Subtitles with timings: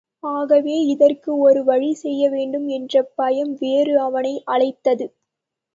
[0.31, 5.07] ஆகவே இதற்கு ஒரு வழி செய்ய வேண்டும் என்ற பயம் வேறு அவனை அலைத்தது.